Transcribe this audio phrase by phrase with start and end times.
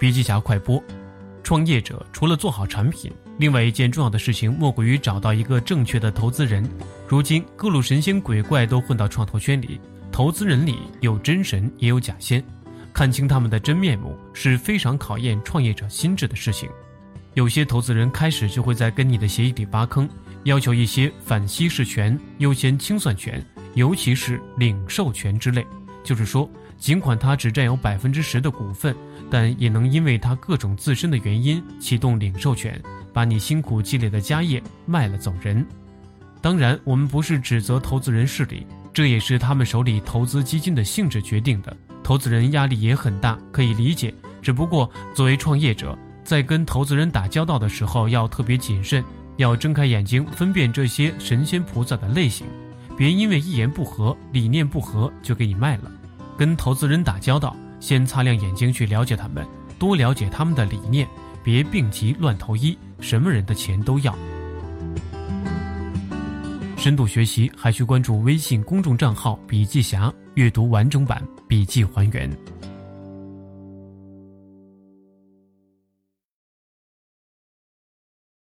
[0.00, 0.82] 笔记侠快播：
[1.42, 6.66] 创业者除了做好产品，另外一件重要的事情莫过于找到一个正确的投资人。
[7.06, 9.78] 如今各路神仙鬼怪都混到创投圈里，
[10.10, 12.42] 投资人里有真神也有假仙，
[12.94, 16.66] 看清他们的真面目是非常考验创业者心智的事情。
[17.34, 20.08] 有些投资人开始就会在跟你的协议里挖坑，
[20.44, 23.44] 要求一些反稀释权、优先清算权，
[23.74, 25.66] 尤其是领授权之类，
[26.04, 26.50] 就是说。
[26.78, 28.96] 尽管他只占有百分之十的股份，
[29.30, 35.62] 但也能因为他各种自身的原因启动领授权，把你辛苦积累的家业卖了走人。
[36.40, 41.76] 当然，我们不是指责投资人势利，这也是他们手里投资基金的性质决定的。
[42.02, 44.14] 投资人压力也很大，可以理解。
[44.40, 49.04] 只不过，作为创业者，在跟投资人打交道的时候要特别谨慎，
[49.36, 52.46] 要睁开眼睛分辨这些神仙菩萨的类型，
[52.96, 55.90] 别因为一言不合、理念不合就给你卖了。
[56.40, 59.46] 跟投资人打交道，先擦亮眼睛去了解他们，
[59.78, 61.06] 多了解他们的理念，
[61.44, 64.16] 别病急乱投医，什么人的钱都要。
[66.78, 72.30] 深度学习还需关注微信公众账号“笔记侠”，阅读完整版笔记还原。